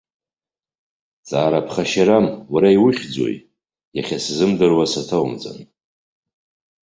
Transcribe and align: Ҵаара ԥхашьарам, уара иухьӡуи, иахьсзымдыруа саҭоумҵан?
Ҵаара 1.27 1.65
ԥхашьарам, 1.65 2.25
уара 2.53 2.69
иухьӡуи, 2.75 3.35
иахьсзымдыруа 3.97 4.85
саҭоумҵан? 4.91 5.59